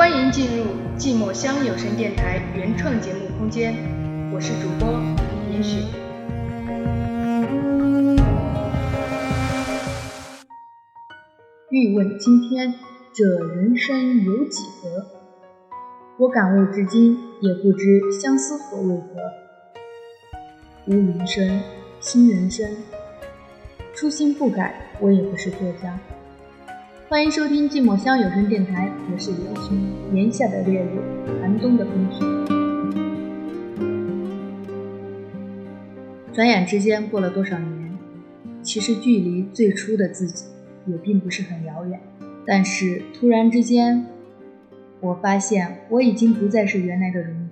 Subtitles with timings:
[0.00, 0.64] 欢迎进入
[0.96, 3.74] 寂寞乡有声电台原创节目空间，
[4.32, 4.98] 我是主播
[5.52, 5.76] 严雪。
[11.68, 12.72] 欲问今天
[13.12, 15.06] 这人生有几何？
[16.18, 19.04] 我感悟至今也不知相思何为何。
[20.86, 21.60] 无云生，
[22.00, 22.66] 新人生，
[23.92, 26.00] 初心不改，我也不是作家。
[27.10, 29.92] 欢迎收听寂寞乡有声电台，我是严群。
[30.14, 31.02] 炎夏的烈日，
[31.42, 32.24] 寒冬的冰雪。
[36.32, 37.98] 转眼之间过了多少年？
[38.62, 40.44] 其实距离最初的自己
[40.86, 41.98] 也并不是很遥远。
[42.46, 44.06] 但是突然之间，
[45.00, 47.50] 我发现我已经不再是原来的容颜，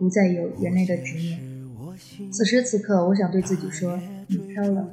[0.00, 1.38] 不再有原来的执念。
[2.32, 4.90] 此时此刻，我想对自己说：你飘了，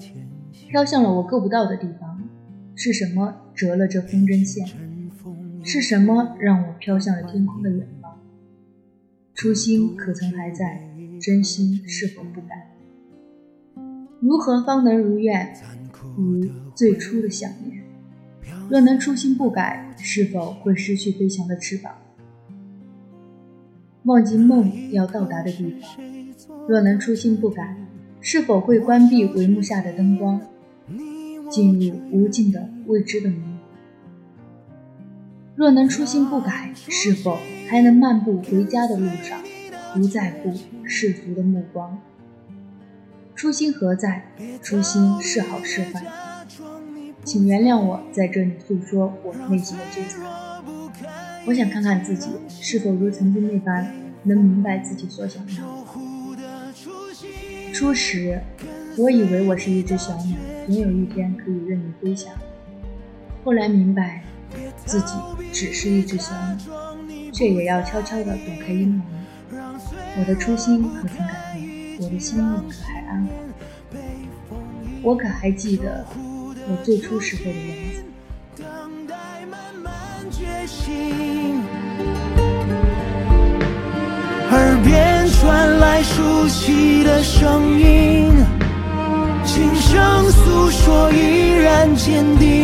[0.69, 2.10] 飘向了我够不到的地方。
[2.83, 4.65] 是什么折了这风筝线？
[5.63, 8.19] 是什么让我飘向了天空的远方？
[9.35, 10.81] 初心可曾还在？
[11.21, 12.71] 真心是否不改？
[14.19, 15.53] 如何方能如愿？
[16.17, 16.43] 如
[16.73, 17.83] 最初的想念。
[18.67, 21.93] 若能初心不改，是否会失去飞翔的翅膀？
[24.05, 26.03] 忘记梦要到达的地方。
[26.67, 27.77] 若能初心不改，
[28.21, 30.41] 是否会关闭帷幕下的灯光？
[31.51, 33.57] 进入无尽的未知的迷茫。
[35.53, 39.39] 若能初心不改，是否还能漫步回家的路上，
[39.93, 40.53] 不在乎
[40.85, 41.99] 世俗的目光？
[43.35, 44.31] 初心何在？
[44.63, 46.01] 初心是好是坏？
[47.25, 50.21] 请原谅我在这里诉说我内心的纠缠。
[51.45, 53.93] 我想看看自己是否如曾经那般，
[54.23, 55.85] 能明白自己所想要。
[57.73, 58.39] 初时。
[58.97, 62.33] 我以为我是一只小鸟，总有一天可以任你飞翔。
[63.43, 64.23] 后来明白，
[64.85, 65.13] 自己
[65.51, 69.01] 只是一只小鸟，却也要悄悄地躲开阴霾。
[70.19, 71.97] 我的初心可曾改变？
[71.99, 74.55] 我的心里可还安好？
[75.01, 76.05] 我可还记得
[76.67, 78.03] 我最初时候的样子？
[91.95, 92.60] 坚定。